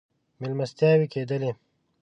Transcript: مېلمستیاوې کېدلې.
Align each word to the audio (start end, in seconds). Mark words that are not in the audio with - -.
مېلمستیاوې 0.39 1.07
کېدلې. 1.13 1.51